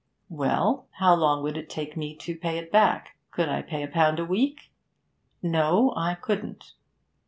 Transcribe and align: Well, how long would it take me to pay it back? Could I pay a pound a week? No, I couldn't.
Well, 0.31 0.87
how 0.93 1.13
long 1.13 1.43
would 1.43 1.57
it 1.57 1.69
take 1.69 1.95
me 1.95 2.15
to 2.15 2.35
pay 2.35 2.57
it 2.57 2.71
back? 2.71 3.17
Could 3.29 3.49
I 3.49 3.61
pay 3.61 3.83
a 3.83 3.87
pound 3.87 4.17
a 4.17 4.25
week? 4.25 4.71
No, 5.43 5.93
I 5.95 6.15
couldn't. 6.15 6.73